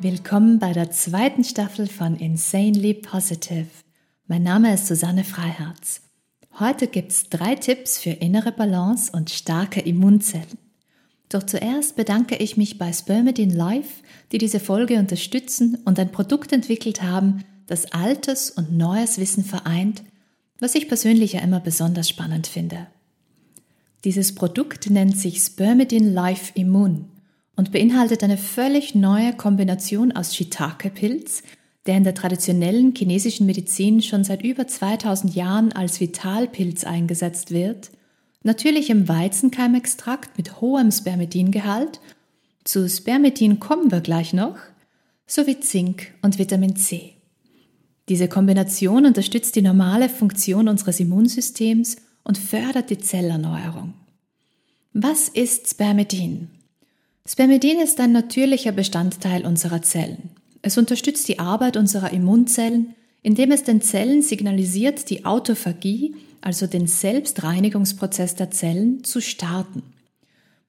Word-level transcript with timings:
Willkommen 0.00 0.60
bei 0.60 0.72
der 0.72 0.92
zweiten 0.92 1.42
Staffel 1.42 1.88
von 1.88 2.14
Insanely 2.14 2.94
Positive. 2.94 3.66
Mein 4.28 4.44
Name 4.44 4.72
ist 4.72 4.86
Susanne 4.86 5.24
Freiherz. 5.24 6.02
Heute 6.60 6.86
gibt's 6.86 7.28
drei 7.30 7.56
Tipps 7.56 7.98
für 7.98 8.10
innere 8.10 8.52
Balance 8.52 9.10
und 9.10 9.28
starke 9.28 9.80
Immunzellen. 9.80 10.56
Doch 11.28 11.42
zuerst 11.42 11.96
bedanke 11.96 12.36
ich 12.36 12.56
mich 12.56 12.78
bei 12.78 12.92
Spermidin 12.92 13.50
Life, 13.50 14.04
die 14.30 14.38
diese 14.38 14.60
Folge 14.60 15.00
unterstützen 15.00 15.78
und 15.84 15.98
ein 15.98 16.12
Produkt 16.12 16.52
entwickelt 16.52 17.02
haben, 17.02 17.42
das 17.66 17.90
altes 17.90 18.52
und 18.52 18.70
neues 18.70 19.18
Wissen 19.18 19.44
vereint, 19.44 20.04
was 20.60 20.76
ich 20.76 20.86
persönlich 20.86 21.32
ja 21.32 21.40
immer 21.40 21.58
besonders 21.58 22.08
spannend 22.08 22.46
finde. 22.46 22.86
Dieses 24.04 24.32
Produkt 24.32 24.90
nennt 24.90 25.18
sich 25.18 25.40
Spermidin 25.40 26.14
Life 26.14 26.52
Immun 26.54 27.06
und 27.58 27.72
beinhaltet 27.72 28.22
eine 28.22 28.38
völlig 28.38 28.94
neue 28.94 29.32
Kombination 29.32 30.12
aus 30.12 30.36
Shiitake-Pilz, 30.36 31.42
der 31.86 31.96
in 31.96 32.04
der 32.04 32.14
traditionellen 32.14 32.94
chinesischen 32.94 33.46
Medizin 33.46 34.00
schon 34.00 34.22
seit 34.22 34.44
über 34.44 34.68
2000 34.68 35.34
Jahren 35.34 35.72
als 35.72 35.98
Vitalpilz 35.98 36.84
eingesetzt 36.84 37.50
wird, 37.50 37.90
natürlichem 38.44 39.08
Weizenkeimextrakt 39.08 40.38
mit 40.38 40.60
hohem 40.60 40.92
Spermidingehalt, 40.92 41.98
zu 42.62 42.88
Spermidin 42.88 43.58
kommen 43.58 43.90
wir 43.90 44.02
gleich 44.02 44.32
noch, 44.32 44.58
sowie 45.26 45.58
Zink 45.58 46.14
und 46.22 46.38
Vitamin 46.38 46.76
C. 46.76 47.14
Diese 48.08 48.28
Kombination 48.28 49.04
unterstützt 49.04 49.56
die 49.56 49.62
normale 49.62 50.08
Funktion 50.08 50.68
unseres 50.68 51.00
Immunsystems 51.00 51.96
und 52.22 52.38
fördert 52.38 52.90
die 52.90 52.98
Zellerneuerung. 52.98 53.94
Was 54.92 55.28
ist 55.28 55.68
Spermidin? 55.68 56.50
Spermidin 57.30 57.78
ist 57.78 58.00
ein 58.00 58.12
natürlicher 58.12 58.72
Bestandteil 58.72 59.44
unserer 59.44 59.82
Zellen. 59.82 60.30
Es 60.62 60.78
unterstützt 60.78 61.28
die 61.28 61.38
Arbeit 61.38 61.76
unserer 61.76 62.10
Immunzellen, 62.10 62.94
indem 63.22 63.52
es 63.52 63.64
den 63.64 63.82
Zellen 63.82 64.22
signalisiert, 64.22 65.10
die 65.10 65.26
Autophagie, 65.26 66.16
also 66.40 66.66
den 66.66 66.86
Selbstreinigungsprozess 66.86 68.34
der 68.34 68.50
Zellen, 68.50 69.04
zu 69.04 69.20
starten. 69.20 69.82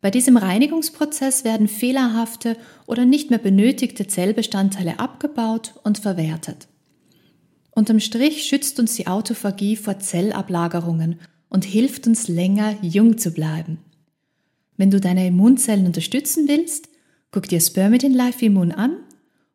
Bei 0.01 0.11
diesem 0.11 0.35
Reinigungsprozess 0.35 1.45
werden 1.45 1.69
fehlerhafte 1.69 2.57
oder 2.87 3.05
nicht 3.05 3.29
mehr 3.29 3.39
benötigte 3.39 4.07
Zellbestandteile 4.07 4.99
abgebaut 4.99 5.75
und 5.85 5.99
verwertet. 5.99 6.67
Unterm 7.71 8.01
Strich 8.01 8.43
schützt 8.43 8.81
uns 8.81 8.95
die 8.95 9.07
Autophagie 9.07 9.77
vor 9.77 9.99
Zellablagerungen 9.99 11.21
und 11.47 11.63
hilft 11.63 12.05
uns 12.05 12.27
länger 12.27 12.75
jung 12.81 13.17
zu 13.17 13.31
bleiben. 13.31 13.77
Wenn 14.79 14.91
du 14.91 15.01
deine 15.01 15.27
Immunzellen 15.27 15.85
unterstützen 15.87 16.47
willst, 16.47 16.87
guck 17.31 17.49
dir 17.49 17.59
Spermidin 17.59 18.13
Life 18.13 18.45
Immun 18.45 18.71
an 18.71 18.95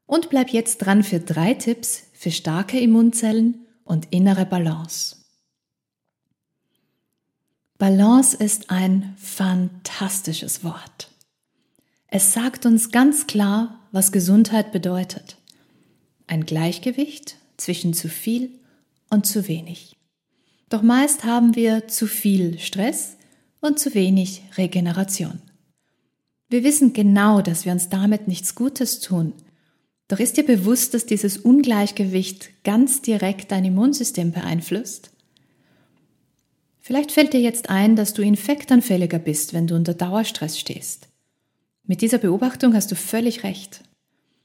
und 0.05 0.28
bleib 0.28 0.50
jetzt 0.50 0.77
dran 0.77 1.03
für 1.03 1.19
drei 1.19 1.55
Tipps 1.55 2.03
für 2.12 2.30
starke 2.30 2.78
Immunzellen 2.78 3.64
und 3.84 4.08
innere 4.11 4.45
Balance. 4.45 5.17
Balance 7.78 8.36
ist 8.36 8.69
ein 8.69 9.14
fantastisches 9.17 10.62
Wort. 10.62 11.11
Es 12.08 12.34
sagt 12.34 12.67
uns 12.67 12.91
ganz 12.91 13.27
klar, 13.27 13.80
was 13.92 14.12
Gesundheit 14.12 14.72
bedeutet. 14.72 15.39
Ein 16.27 16.45
Gleichgewicht 16.45 17.36
zwischen 17.56 17.95
zu 17.95 18.11
viel 18.11 18.50
und 19.08 19.25
zu 19.25 19.48
wenig. 19.48 19.97
Doch 20.69 20.83
meist 20.83 21.25
haben 21.25 21.56
wir 21.56 21.89
zu 21.89 22.06
viel 22.06 22.58
Stress 22.58 23.17
und 23.65 23.79
zu 23.79 23.95
wenig 23.95 24.43
Regeneration. 24.59 25.41
Wir 26.51 26.65
wissen 26.65 26.93
genau, 26.93 27.41
dass 27.41 27.65
wir 27.65 27.73
uns 27.73 27.89
damit 27.89 28.29
nichts 28.29 28.55
Gutes 28.55 29.01
tun. 29.01 29.33
Doch 30.07 30.19
ist 30.20 30.37
dir 30.37 30.45
bewusst, 30.45 30.92
dass 30.92 31.07
dieses 31.07 31.39
Ungleichgewicht 31.39 32.51
ganz 32.63 33.01
direkt 33.01 33.51
dein 33.51 33.64
Immunsystem 33.64 34.33
beeinflusst? 34.33 35.11
Vielleicht 36.79 37.13
fällt 37.13 37.33
dir 37.33 37.41
jetzt 37.41 37.70
ein, 37.70 37.97
dass 37.97 38.13
du 38.13 38.20
infektanfälliger 38.20 39.19
bist, 39.19 39.55
wenn 39.55 39.67
du 39.67 39.75
unter 39.75 39.95
Dauerstress 39.95 40.61
stehst. 40.61 41.08
Mit 41.86 42.02
dieser 42.02 42.19
Beobachtung 42.19 42.75
hast 42.75 42.92
du 42.92 42.96
völlig 42.96 43.45
recht. 43.45 43.81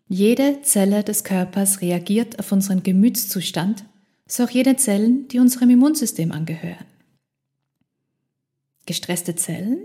Jede 0.07 0.61
Zelle 0.61 1.03
des 1.03 1.25
Körpers 1.25 1.81
reagiert 1.81 2.39
auf 2.39 2.53
unseren 2.53 2.83
Gemütszustand, 2.83 3.83
so 4.27 4.45
auch 4.45 4.49
jede 4.49 4.77
Zellen, 4.77 5.27
die 5.27 5.39
unserem 5.39 5.69
Immunsystem 5.69 6.31
angehören. 6.31 6.85
Gestresste 8.89 9.35
Zellen? 9.35 9.81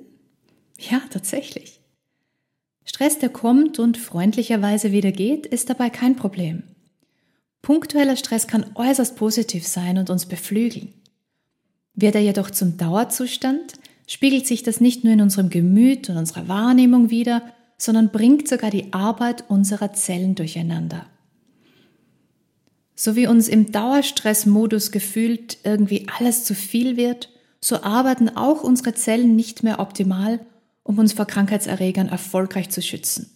Ja, 0.79 1.03
tatsächlich. 1.11 1.79
Stress, 2.87 3.19
der 3.19 3.29
kommt 3.29 3.79
und 3.79 3.99
freundlicherweise 3.99 4.93
wieder 4.93 5.13
geht, 5.13 5.45
ist 5.45 5.69
dabei 5.69 5.91
kein 5.91 6.17
Problem. 6.17 6.63
Punktueller 7.61 8.17
Stress 8.17 8.47
kann 8.47 8.65
äußerst 8.75 9.15
positiv 9.15 9.67
sein 9.67 9.99
und 9.99 10.09
uns 10.09 10.25
beflügeln. 10.25 10.95
Wird 11.93 12.15
er 12.15 12.23
jedoch 12.23 12.49
zum 12.51 12.79
Dauerzustand, 12.79 13.75
spiegelt 14.07 14.47
sich 14.47 14.63
das 14.63 14.81
nicht 14.81 15.05
nur 15.05 15.13
in 15.13 15.21
unserem 15.21 15.51
Gemüt 15.51 16.09
und 16.09 16.17
unserer 16.17 16.49
Wahrnehmung 16.49 17.11
wider, 17.11 17.43
sondern 17.77 18.11
bringt 18.11 18.49
sogar 18.49 18.71
die 18.71 18.95
Arbeit 18.95 19.45
unserer 19.51 19.93
Zellen 19.93 20.35
durcheinander. 20.35 21.05
So 22.95 23.17
wie 23.17 23.27
uns 23.27 23.49
im 23.49 23.71
Dauerstressmodus 23.71 24.93
gefühlt 24.93 25.59
irgendwie 25.63 26.07
alles 26.09 26.45
zu 26.45 26.55
viel 26.55 26.97
wird, 26.97 27.29
so 27.65 27.83
arbeiten 27.83 28.29
auch 28.29 28.63
unsere 28.63 28.93
Zellen 28.93 29.37
nicht 29.37 29.63
mehr 29.63 29.81
optimal, 29.81 30.45
um 30.83 30.99
uns 30.99 31.15
vor 31.15 31.25
Krankheitserregern 31.25 32.09
erfolgreich 32.09 32.69
zu 32.69 32.83
schützen. 32.83 33.31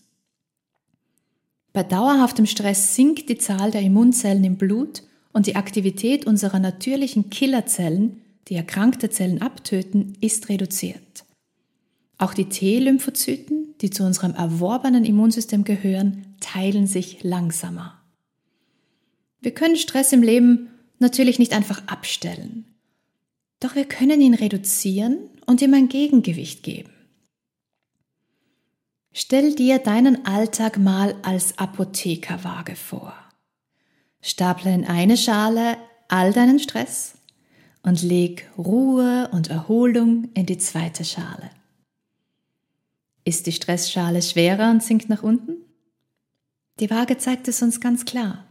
Bei 1.73 1.83
dauerhaftem 1.83 2.45
Stress 2.45 2.95
sinkt 2.95 3.31
die 3.31 3.39
Zahl 3.39 3.71
der 3.71 3.81
Immunzellen 3.81 4.45
im 4.45 4.57
Blut 4.57 5.03
und 5.33 5.47
die 5.47 5.57
Aktivität 5.57 6.27
unserer 6.27 6.59
natürlichen 6.59 7.31
Killerzellen, 7.31 8.21
die 8.49 8.55
erkrankte 8.55 9.09
Zellen 9.09 9.41
abtöten, 9.41 10.19
ist 10.21 10.51
reduziert. 10.51 11.25
Auch 12.19 12.35
die 12.35 12.51
T-Lymphozyten, 12.51 13.77
die 13.81 13.89
zu 13.89 14.05
unserem 14.05 14.35
erworbenen 14.35 15.07
Immunsystem 15.07 15.65
gehören, 15.65 16.37
teilen 16.41 16.87
sich 16.87 17.23
langsamer. 17.23 17.99
Wir 19.41 19.55
können 19.55 19.77
Stress 19.77 20.13
im 20.13 20.23
Leben 20.23 20.69
natürlich 20.99 21.39
nicht 21.39 21.55
einfach 21.55 21.87
abstellen. 21.87 22.67
Doch 23.61 23.75
wir 23.75 23.85
können 23.85 24.21
ihn 24.21 24.35
reduzieren 24.35 25.19
und 25.47 25.63
ihm 25.63 25.75
ein 25.75 25.89
Gegengewicht 25.89 26.63
geben. 26.63 26.93
Stell 29.13 29.55
dir 29.55 29.79
deinen 29.79 30.27
Alltag 30.27 30.79
mal 30.79 31.17
als 31.23 31.59
Apothekerwaage 31.59 32.77
vor. 32.77 33.15
Staple 34.21 34.73
in 34.73 34.85
eine 34.85 35.17
Schale 35.17 35.77
all 36.09 36.33
deinen 36.33 36.59
Stress 36.59 37.15
und 37.83 38.03
leg 38.03 38.49
Ruhe 38.57 39.29
und 39.33 39.51
Erholung 39.51 40.29
in 40.35 40.47
die 40.47 40.59
zweite 40.59 41.05
Schale. 41.05 41.51
Ist 43.25 43.47
die 43.47 43.53
Stressschale 43.53 44.23
schwerer 44.23 44.71
und 44.71 44.83
sinkt 44.83 45.09
nach 45.09 45.23
unten? 45.23 45.57
Die 46.81 46.91
Waage 46.91 47.19
zeigt 47.19 47.49
es 47.49 47.61
uns 47.61 47.81
ganz 47.81 48.05
klar. 48.05 48.48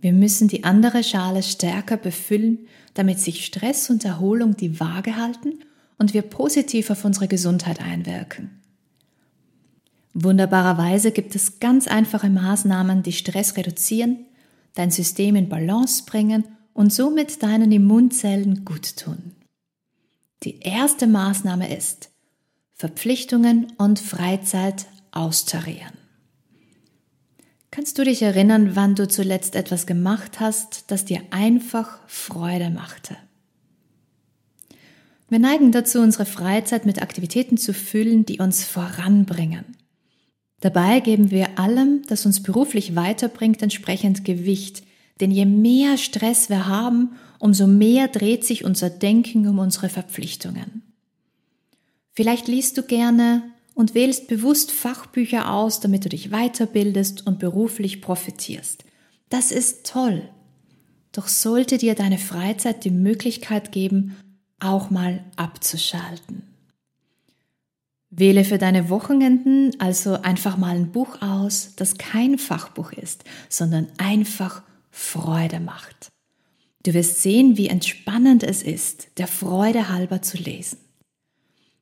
Wir 0.00 0.12
müssen 0.12 0.48
die 0.48 0.64
andere 0.64 1.04
Schale 1.04 1.42
stärker 1.42 1.96
befüllen, 1.96 2.66
damit 2.94 3.20
sich 3.20 3.44
Stress 3.44 3.90
und 3.90 4.04
Erholung 4.04 4.56
die 4.56 4.80
Waage 4.80 5.16
halten 5.16 5.60
und 5.98 6.14
wir 6.14 6.22
positiv 6.22 6.90
auf 6.90 7.04
unsere 7.04 7.28
Gesundheit 7.28 7.80
einwirken. 7.80 8.50
Wunderbarerweise 10.14 11.12
gibt 11.12 11.36
es 11.36 11.60
ganz 11.60 11.86
einfache 11.86 12.30
Maßnahmen, 12.30 13.02
die 13.02 13.12
Stress 13.12 13.56
reduzieren, 13.56 14.26
dein 14.74 14.90
System 14.90 15.36
in 15.36 15.48
Balance 15.48 16.04
bringen 16.04 16.44
und 16.72 16.92
somit 16.92 17.42
deinen 17.42 17.70
Immunzellen 17.70 18.64
gut 18.64 18.96
tun. 18.96 19.32
Die 20.42 20.60
erste 20.60 21.06
Maßnahme 21.06 21.76
ist, 21.76 22.10
Verpflichtungen 22.74 23.72
und 23.76 24.00
Freizeit 24.00 24.86
austarieren. 25.12 25.99
Kannst 27.70 27.98
du 27.98 28.04
dich 28.04 28.22
erinnern, 28.22 28.74
wann 28.74 28.96
du 28.96 29.06
zuletzt 29.06 29.54
etwas 29.54 29.86
gemacht 29.86 30.40
hast, 30.40 30.90
das 30.90 31.04
dir 31.04 31.22
einfach 31.30 32.00
Freude 32.08 32.70
machte? 32.70 33.16
Wir 35.28 35.38
neigen 35.38 35.70
dazu, 35.70 36.00
unsere 36.00 36.26
Freizeit 36.26 36.84
mit 36.84 37.00
Aktivitäten 37.00 37.56
zu 37.56 37.72
füllen, 37.72 38.26
die 38.26 38.40
uns 38.40 38.64
voranbringen. 38.64 39.64
Dabei 40.58 40.98
geben 40.98 41.30
wir 41.30 41.58
allem, 41.60 42.02
das 42.08 42.26
uns 42.26 42.42
beruflich 42.42 42.96
weiterbringt, 42.96 43.62
entsprechend 43.62 44.24
Gewicht, 44.24 44.82
denn 45.20 45.30
je 45.30 45.46
mehr 45.46 45.96
Stress 45.96 46.50
wir 46.50 46.66
haben, 46.66 47.12
umso 47.38 47.68
mehr 47.68 48.08
dreht 48.08 48.44
sich 48.44 48.64
unser 48.64 48.90
Denken 48.90 49.46
um 49.46 49.60
unsere 49.60 49.88
Verpflichtungen. 49.88 50.82
Vielleicht 52.12 52.48
liest 52.48 52.76
du 52.76 52.82
gerne 52.82 53.42
und 53.80 53.94
wählst 53.94 54.28
bewusst 54.28 54.72
Fachbücher 54.72 55.50
aus, 55.50 55.80
damit 55.80 56.04
du 56.04 56.10
dich 56.10 56.28
weiterbildest 56.28 57.26
und 57.26 57.38
beruflich 57.38 58.02
profitierst. 58.02 58.84
Das 59.30 59.50
ist 59.50 59.86
toll. 59.86 60.28
Doch 61.12 61.28
sollte 61.28 61.78
dir 61.78 61.94
deine 61.94 62.18
Freizeit 62.18 62.84
die 62.84 62.90
Möglichkeit 62.90 63.72
geben, 63.72 64.16
auch 64.60 64.90
mal 64.90 65.24
abzuschalten. 65.36 66.42
Wähle 68.10 68.44
für 68.44 68.58
deine 68.58 68.90
Wochenenden 68.90 69.70
also 69.80 70.12
einfach 70.20 70.58
mal 70.58 70.76
ein 70.76 70.92
Buch 70.92 71.22
aus, 71.22 71.72
das 71.76 71.96
kein 71.96 72.36
Fachbuch 72.36 72.92
ist, 72.92 73.24
sondern 73.48 73.88
einfach 73.96 74.62
Freude 74.90 75.58
macht. 75.58 76.10
Du 76.82 76.92
wirst 76.92 77.22
sehen, 77.22 77.56
wie 77.56 77.68
entspannend 77.68 78.42
es 78.42 78.62
ist, 78.62 79.08
der 79.16 79.26
Freude 79.26 79.88
halber 79.88 80.20
zu 80.20 80.36
lesen. 80.36 80.76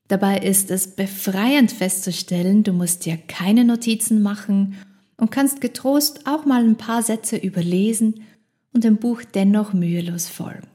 Dabei 0.09 0.39
ist 0.39 0.71
es 0.71 0.89
befreiend 0.89 1.71
festzustellen, 1.71 2.65
du 2.65 2.73
musst 2.73 3.05
dir 3.05 3.19
keine 3.19 3.65
Notizen 3.65 4.23
machen 4.23 4.77
und 5.19 5.31
kannst 5.31 5.61
getrost 5.61 6.27
auch 6.27 6.47
mal 6.47 6.65
ein 6.65 6.77
paar 6.77 7.03
Sätze 7.03 7.37
überlesen 7.37 8.25
und 8.73 8.85
dem 8.85 8.97
Buch 8.97 9.23
dennoch 9.23 9.75
mühelos 9.75 10.29
folgen. 10.29 10.69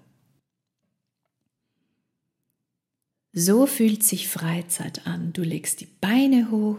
So 3.32 3.66
fühlt 3.66 4.04
sich 4.04 4.28
Freizeit 4.28 5.08
an. 5.08 5.34
Du 5.34 5.42
legst 5.42 5.82
die 5.82 5.88
Beine 6.00 6.52
hoch, 6.52 6.78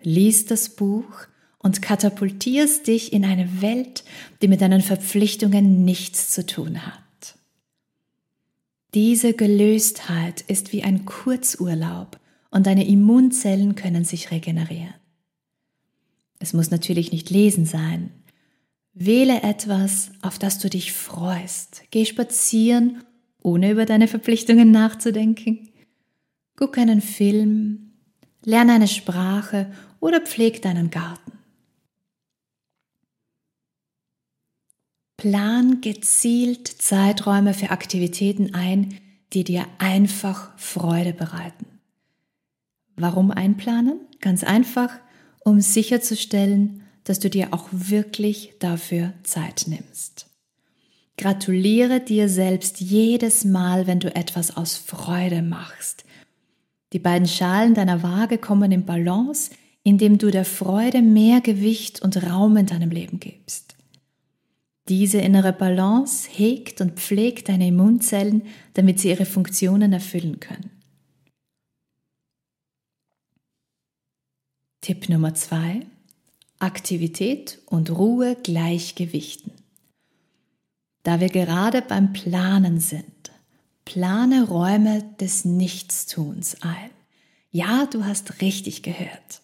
liest 0.00 0.50
das 0.50 0.70
Buch 0.70 1.26
und 1.58 1.82
katapultierst 1.82 2.86
dich 2.86 3.12
in 3.12 3.26
eine 3.26 3.60
Welt, 3.60 4.02
die 4.40 4.48
mit 4.48 4.62
deinen 4.62 4.80
Verpflichtungen 4.80 5.84
nichts 5.84 6.30
zu 6.30 6.46
tun 6.46 6.86
hat. 6.86 7.01
Diese 8.94 9.32
Gelöstheit 9.32 10.42
ist 10.48 10.72
wie 10.72 10.82
ein 10.82 11.06
Kurzurlaub 11.06 12.20
und 12.50 12.66
deine 12.66 12.86
Immunzellen 12.86 13.74
können 13.74 14.04
sich 14.04 14.30
regenerieren. 14.30 14.94
Es 16.38 16.52
muss 16.52 16.70
natürlich 16.70 17.10
nicht 17.10 17.30
lesen 17.30 17.64
sein. 17.64 18.10
Wähle 18.92 19.42
etwas, 19.42 20.10
auf 20.20 20.38
das 20.38 20.58
du 20.58 20.68
dich 20.68 20.92
freust. 20.92 21.84
Geh 21.90 22.04
spazieren, 22.04 23.02
ohne 23.42 23.70
über 23.70 23.86
deine 23.86 24.08
Verpflichtungen 24.08 24.70
nachzudenken. 24.70 25.70
Guck 26.56 26.76
einen 26.76 27.00
Film, 27.00 27.92
lerne 28.44 28.74
eine 28.74 28.88
Sprache 28.88 29.72
oder 30.00 30.20
pfleg 30.20 30.60
deinen 30.60 30.90
Garten. 30.90 31.31
Plan 35.22 35.80
gezielt 35.80 36.66
Zeiträume 36.66 37.54
für 37.54 37.70
Aktivitäten 37.70 38.56
ein, 38.56 38.98
die 39.32 39.44
dir 39.44 39.66
einfach 39.78 40.50
Freude 40.58 41.12
bereiten. 41.12 41.78
Warum 42.96 43.30
einplanen? 43.30 44.00
Ganz 44.20 44.42
einfach, 44.42 44.90
um 45.38 45.60
sicherzustellen, 45.60 46.82
dass 47.04 47.20
du 47.20 47.30
dir 47.30 47.54
auch 47.54 47.68
wirklich 47.70 48.54
dafür 48.58 49.12
Zeit 49.22 49.66
nimmst. 49.68 50.26
Gratuliere 51.16 52.00
dir 52.00 52.28
selbst 52.28 52.80
jedes 52.80 53.44
Mal, 53.44 53.86
wenn 53.86 54.00
du 54.00 54.12
etwas 54.16 54.56
aus 54.56 54.76
Freude 54.76 55.40
machst, 55.40 56.04
die 56.92 56.98
beiden 56.98 57.28
Schalen 57.28 57.74
deiner 57.74 58.02
Waage 58.02 58.38
kommen 58.38 58.72
in 58.72 58.86
Balance, 58.86 59.52
indem 59.84 60.18
du 60.18 60.32
der 60.32 60.44
Freude 60.44 61.00
mehr 61.00 61.40
Gewicht 61.40 62.02
und 62.02 62.28
Raum 62.28 62.56
in 62.56 62.66
deinem 62.66 62.90
Leben 62.90 63.20
gibst. 63.20 63.71
Diese 64.88 65.18
innere 65.18 65.52
Balance 65.52 66.28
hegt 66.30 66.80
und 66.80 66.98
pflegt 66.98 67.48
deine 67.48 67.68
Immunzellen, 67.68 68.42
damit 68.74 68.98
sie 68.98 69.10
ihre 69.10 69.26
Funktionen 69.26 69.92
erfüllen 69.92 70.40
können. 70.40 70.70
Tipp 74.80 75.08
Nummer 75.08 75.34
zwei: 75.34 75.86
Aktivität 76.58 77.60
und 77.66 77.90
Ruhe 77.90 78.36
gleichgewichten. 78.42 79.52
Da 81.04 81.20
wir 81.20 81.28
gerade 81.28 81.82
beim 81.82 82.12
Planen 82.12 82.80
sind, 82.80 83.30
Plane 83.84 84.48
Räume 84.48 85.04
des 85.20 85.44
Nichtstuns 85.44 86.56
ein. 86.62 86.90
Ja, 87.50 87.86
du 87.86 88.04
hast 88.04 88.40
richtig 88.40 88.82
gehört. 88.82 89.41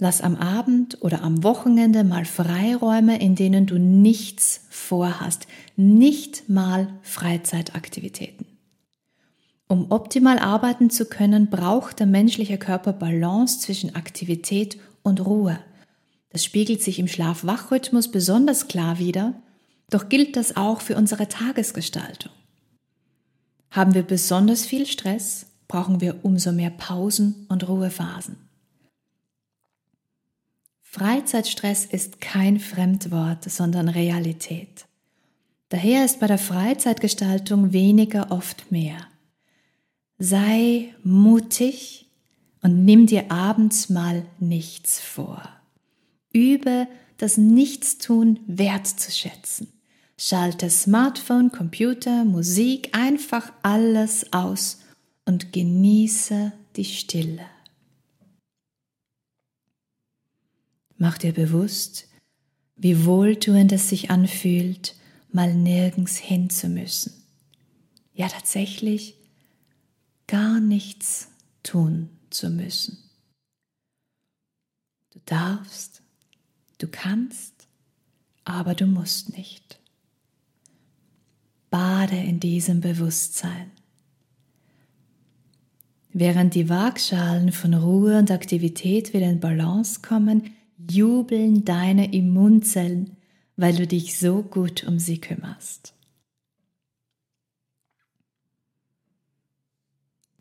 Lass 0.00 0.20
am 0.20 0.36
Abend 0.36 0.98
oder 1.02 1.22
am 1.22 1.42
Wochenende 1.42 2.04
mal 2.04 2.24
Freiräume, 2.24 3.20
in 3.20 3.34
denen 3.34 3.66
du 3.66 3.78
nichts 3.78 4.66
vorhast, 4.70 5.48
nicht 5.76 6.48
mal 6.48 6.88
Freizeitaktivitäten. 7.02 8.46
Um 9.66 9.90
optimal 9.90 10.38
arbeiten 10.38 10.88
zu 10.88 11.06
können, 11.06 11.50
braucht 11.50 11.98
der 11.98 12.06
menschliche 12.06 12.58
Körper 12.58 12.92
Balance 12.92 13.58
zwischen 13.58 13.96
Aktivität 13.96 14.78
und 15.02 15.26
Ruhe. 15.26 15.58
Das 16.30 16.44
spiegelt 16.44 16.80
sich 16.80 17.00
im 17.00 17.08
Schlaf-Wach-Rhythmus 17.08 18.08
besonders 18.10 18.68
klar 18.68 18.98
wider, 18.98 19.34
doch 19.90 20.08
gilt 20.08 20.36
das 20.36 20.56
auch 20.56 20.80
für 20.80 20.96
unsere 20.96 21.28
Tagesgestaltung. 21.28 22.32
Haben 23.70 23.94
wir 23.94 24.02
besonders 24.02 24.64
viel 24.64 24.86
Stress, 24.86 25.46
brauchen 25.66 26.00
wir 26.00 26.24
umso 26.24 26.52
mehr 26.52 26.70
Pausen 26.70 27.46
und 27.48 27.68
Ruhephasen. 27.68 28.47
Freizeitstress 30.90 31.84
ist 31.84 32.22
kein 32.22 32.58
Fremdwort, 32.58 33.44
sondern 33.44 33.90
Realität. 33.90 34.86
Daher 35.68 36.06
ist 36.06 36.18
bei 36.18 36.26
der 36.26 36.38
Freizeitgestaltung 36.38 37.74
weniger 37.74 38.30
oft 38.30 38.72
mehr. 38.72 38.96
Sei 40.18 40.94
mutig 41.04 42.06
und 42.62 42.86
nimm 42.86 43.06
dir 43.06 43.30
abends 43.30 43.90
mal 43.90 44.24
nichts 44.38 44.98
vor. 44.98 45.42
Übe 46.32 46.88
das 47.18 47.36
Nichtstun 47.36 48.40
wertzuschätzen. 48.46 49.68
Schalte 50.16 50.70
Smartphone, 50.70 51.52
Computer, 51.52 52.24
Musik, 52.24 52.96
einfach 52.96 53.52
alles 53.62 54.32
aus 54.32 54.78
und 55.26 55.52
genieße 55.52 56.52
die 56.76 56.86
Stille. 56.86 57.44
Mach 60.98 61.16
dir 61.16 61.32
bewusst, 61.32 62.08
wie 62.76 63.04
wohltuend 63.04 63.72
es 63.72 63.88
sich 63.88 64.10
anfühlt, 64.10 64.96
mal 65.30 65.54
nirgends 65.54 66.16
hin 66.16 66.50
zu 66.50 66.68
müssen. 66.68 67.12
Ja, 68.14 68.28
tatsächlich 68.28 69.14
gar 70.26 70.60
nichts 70.60 71.28
tun 71.62 72.08
zu 72.30 72.50
müssen. 72.50 72.98
Du 75.10 75.20
darfst, 75.24 76.02
du 76.78 76.88
kannst, 76.88 77.68
aber 78.44 78.74
du 78.74 78.86
musst 78.86 79.36
nicht. 79.36 79.78
Bade 81.70 82.16
in 82.16 82.40
diesem 82.40 82.80
Bewusstsein. 82.80 83.70
Während 86.12 86.54
die 86.54 86.68
Waagschalen 86.68 87.52
von 87.52 87.74
Ruhe 87.74 88.18
und 88.18 88.30
Aktivität 88.30 89.12
wieder 89.12 89.28
in 89.28 89.38
Balance 89.38 90.00
kommen, 90.00 90.54
jubeln 90.90 91.64
deine 91.64 92.12
Immunzellen, 92.12 93.16
weil 93.56 93.74
du 93.74 93.86
dich 93.86 94.18
so 94.18 94.42
gut 94.42 94.84
um 94.84 94.98
sie 94.98 95.20
kümmerst. 95.20 95.94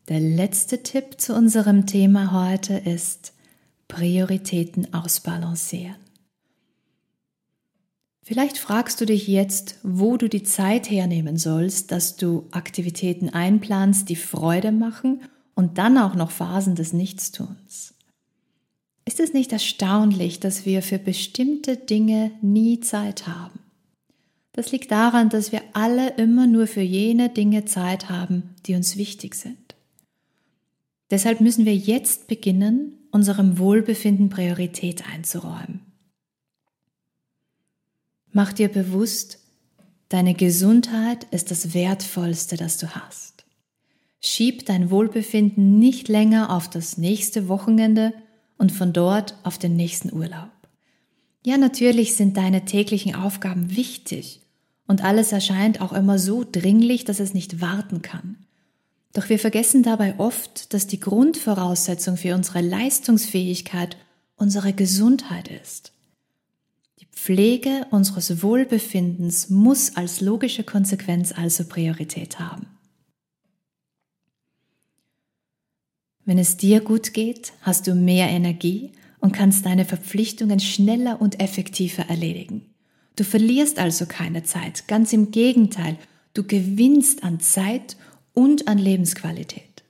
Der 0.07 0.19
letzte 0.21 0.83
Tipp 0.83 1.19
zu 1.19 1.35
unserem 1.35 1.85
Thema 1.85 2.31
heute 2.31 2.75
ist 2.75 3.33
Prioritäten 3.89 4.93
ausbalancieren. 4.93 5.97
Vielleicht 8.23 8.57
fragst 8.57 8.99
du 8.99 9.05
dich 9.05 9.27
jetzt, 9.27 9.79
wo 9.83 10.17
du 10.17 10.27
die 10.29 10.43
Zeit 10.43 10.89
hernehmen 10.89 11.37
sollst, 11.37 11.91
dass 11.91 12.17
du 12.17 12.47
Aktivitäten 12.51 13.29
einplanst, 13.29 14.09
die 14.09 14.17
Freude 14.17 14.71
machen 14.71 15.21
und 15.55 15.77
dann 15.77 15.97
auch 15.97 16.13
noch 16.13 16.31
Phasen 16.31 16.75
des 16.75 16.93
Nichtstuns. 16.93 17.96
Ist 19.07 19.21
es 19.21 19.31
nicht 19.31 19.53
erstaunlich, 19.53 20.41
dass 20.41 20.65
wir 20.65 20.81
für 20.81 20.99
bestimmte 20.99 21.77
Dinge 21.77 22.31
nie 22.41 22.81
Zeit 22.81 23.25
haben? 23.25 23.57
Das 24.51 24.73
liegt 24.73 24.91
daran, 24.91 25.29
dass 25.29 25.53
wir 25.53 25.61
alle 25.71 26.15
immer 26.17 26.45
nur 26.45 26.67
für 26.67 26.81
jene 26.81 27.29
Dinge 27.29 27.63
Zeit 27.63 28.09
haben, 28.09 28.53
die 28.65 28.75
uns 28.75 28.97
wichtig 28.97 29.35
sind. 29.35 29.75
Deshalb 31.09 31.39
müssen 31.39 31.63
wir 31.63 31.73
jetzt 31.73 32.27
beginnen, 32.27 32.97
unserem 33.09 33.59
Wohlbefinden 33.59 34.27
Priorität 34.27 35.07
einzuräumen. 35.09 35.79
Mach 38.33 38.51
dir 38.51 38.67
bewusst, 38.67 39.39
deine 40.09 40.33
Gesundheit 40.33 41.23
ist 41.31 41.49
das 41.49 41.73
Wertvollste, 41.73 42.57
das 42.57 42.77
du 42.77 42.93
hast. 42.93 43.45
Schieb 44.19 44.65
dein 44.65 44.91
Wohlbefinden 44.91 45.79
nicht 45.79 46.09
länger 46.09 46.53
auf 46.53 46.69
das 46.69 46.97
nächste 46.97 47.47
Wochenende 47.47 48.13
und 48.57 48.71
von 48.71 48.93
dort 48.93 49.35
auf 49.43 49.57
den 49.57 49.75
nächsten 49.75 50.13
Urlaub. 50.13 50.49
Ja, 51.45 51.57
natürlich 51.57 52.15
sind 52.15 52.37
deine 52.37 52.65
täglichen 52.65 53.15
Aufgaben 53.15 53.75
wichtig 53.75 54.41
und 54.87 55.03
alles 55.03 55.31
erscheint 55.31 55.81
auch 55.81 55.93
immer 55.93 56.19
so 56.19 56.43
dringlich, 56.49 57.05
dass 57.05 57.19
es 57.19 57.33
nicht 57.33 57.61
warten 57.61 58.01
kann. 58.01 58.37
Doch 59.13 59.29
wir 59.29 59.39
vergessen 59.39 59.83
dabei 59.83 60.19
oft, 60.19 60.73
dass 60.73 60.87
die 60.87 60.99
Grundvoraussetzung 60.99 62.17
für 62.17 62.35
unsere 62.35 62.61
Leistungsfähigkeit 62.61 63.97
unsere 64.35 64.73
Gesundheit 64.73 65.47
ist. 65.47 65.91
Pflege 67.17 67.87
unseres 67.89 68.43
Wohlbefindens 68.43 69.49
muss 69.49 69.95
als 69.95 70.21
logische 70.21 70.63
Konsequenz 70.63 71.33
also 71.35 71.65
Priorität 71.65 72.39
haben. 72.39 72.76
Wenn 76.27 76.39
es 76.39 76.57
dir 76.57 76.81
gut 76.81 77.13
geht, 77.13 77.53
hast 77.61 77.87
du 77.87 77.95
mehr 77.95 78.27
Energie 78.27 78.91
und 79.21 79.31
kannst 79.31 79.65
deine 79.65 79.85
Verpflichtungen 79.85 80.59
schneller 80.59 81.21
und 81.21 81.39
effektiver 81.39 82.03
erledigen. 82.09 82.65
Du 83.15 83.23
verlierst 83.23 83.79
also 83.79 84.05
keine 84.05 84.43
Zeit, 84.43 84.89
ganz 84.89 85.13
im 85.13 85.31
Gegenteil, 85.31 85.95
du 86.33 86.43
gewinnst 86.43 87.23
an 87.23 87.39
Zeit 87.39 87.95
und 88.33 88.67
an 88.67 88.77
Lebensqualität. 88.77 89.85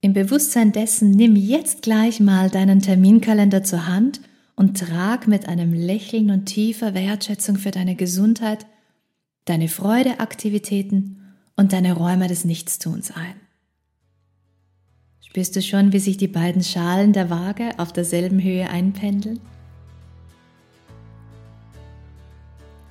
Im 0.00 0.12
Bewusstsein 0.12 0.72
dessen 0.72 1.12
nimm 1.12 1.36
jetzt 1.36 1.82
gleich 1.82 2.18
mal 2.18 2.50
deinen 2.50 2.80
Terminkalender 2.82 3.62
zur 3.62 3.86
Hand 3.86 4.20
und 4.56 4.76
trag 4.76 5.28
mit 5.28 5.46
einem 5.46 5.72
Lächeln 5.72 6.32
und 6.32 6.46
tiefer 6.46 6.94
Wertschätzung 6.94 7.58
für 7.58 7.70
deine 7.70 7.94
Gesundheit, 7.94 8.66
deine 9.44 9.68
Freudeaktivitäten 9.68 11.32
und 11.54 11.72
deine 11.72 11.92
Räume 11.92 12.26
des 12.26 12.44
Nichtstuns 12.44 13.12
ein. 13.12 13.36
Spürst 15.32 15.56
du 15.56 15.62
schon, 15.62 15.94
wie 15.94 15.98
sich 15.98 16.18
die 16.18 16.28
beiden 16.28 16.62
Schalen 16.62 17.14
der 17.14 17.30
Waage 17.30 17.70
auf 17.78 17.90
derselben 17.90 18.38
Höhe 18.42 18.68
einpendeln? 18.68 19.40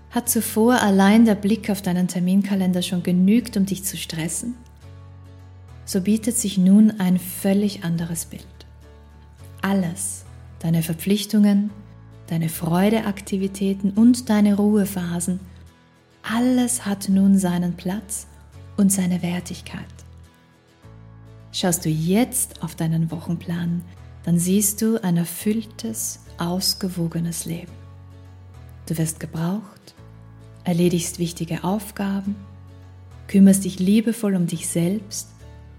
Hat 0.10 0.28
zuvor 0.28 0.82
allein 0.82 1.26
der 1.26 1.36
Blick 1.36 1.70
auf 1.70 1.84
deinen 1.84 2.08
Terminkalender 2.08 2.82
schon 2.82 3.04
genügt, 3.04 3.58
um 3.58 3.68
dich 3.68 3.84
zu 3.84 3.96
stressen? 3.96 4.56
So 5.86 6.02
bietet 6.02 6.36
sich 6.36 6.58
nun 6.58 7.00
ein 7.00 7.20
völlig 7.20 7.84
anderes 7.84 8.26
Bild. 8.26 8.48
Alles, 9.62 10.26
deine 10.58 10.82
Verpflichtungen, 10.82 11.70
deine 12.26 12.50
Freudeaktivitäten 12.50 13.92
und 13.92 14.32
deine 14.32 14.56
Ruhephasen, 14.56 15.40
alles 16.24 16.88
hat 16.88 17.08
nun 17.08 17.38
seinen 17.38 17.76
Platz 17.76 18.26
und 18.78 18.92
seine 18.92 19.22
Wertigkeit. 19.22 20.01
Schaust 21.52 21.84
du 21.86 21.90
jetzt 21.90 22.64
auf 22.64 22.76
deinen 22.76 23.12
Wochenplan, 23.12 23.82
dann 24.24 24.40
siehst 24.40 24.82
du 24.82 25.04
ein 25.04 25.18
erfülltes, 25.18 26.20
ausgewogenes 26.38 27.46
Leben. 27.46 27.72
Du 28.88 28.98
wirst 28.98 29.20
gebraucht, 29.20 29.96
erledigst 30.64 31.20
wichtige 31.20 31.64
Aufgaben, 31.64 32.36
kümmerst 33.28 33.66
dich 33.66 33.80
liebevoll 33.80 34.36
um 34.36 34.48
dich 34.48 34.68
selbst, 34.68 35.30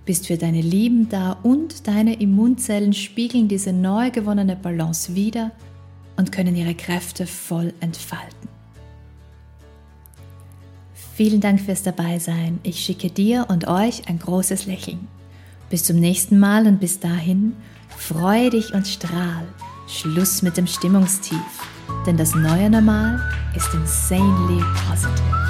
bist 0.04 0.26
für 0.26 0.36
deine 0.36 0.60
Lieben 0.60 1.08
da 1.08 1.32
und 1.42 1.86
deine 1.86 2.14
Immunzellen 2.20 2.92
spiegeln 2.92 3.48
diese 3.48 3.72
neu 3.72 4.10
gewonnene 4.10 4.56
Balance 4.56 5.14
wieder 5.14 5.52
und 6.16 6.32
können 6.32 6.56
ihre 6.56 6.74
Kräfte 6.74 7.26
voll 7.26 7.72
entfalten. 7.80 8.48
Vielen 11.14 11.40
Dank 11.40 11.60
fürs 11.60 11.82
Dabeisein. 11.82 12.58
Ich 12.62 12.80
schicke 12.80 13.10
dir 13.10 13.46
und 13.48 13.68
euch 13.68 14.08
ein 14.08 14.18
großes 14.18 14.66
Lächeln. 14.66 15.06
Bis 15.72 15.84
zum 15.84 15.96
nächsten 16.00 16.38
Mal 16.38 16.66
und 16.66 16.80
bis 16.80 17.00
dahin, 17.00 17.56
freu 17.96 18.50
dich 18.50 18.74
und 18.74 18.86
strahl. 18.86 19.48
Schluss 19.88 20.42
mit 20.42 20.58
dem 20.58 20.66
Stimmungstief, 20.66 21.38
denn 22.06 22.18
das 22.18 22.34
neue 22.34 22.68
Normal 22.68 23.18
ist 23.56 23.72
insanely 23.72 24.62
positive. 24.86 25.41